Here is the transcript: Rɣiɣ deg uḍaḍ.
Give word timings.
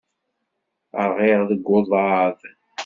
Rɣiɣ 1.07 1.39
deg 1.49 1.65
uḍaḍ. 1.77 2.37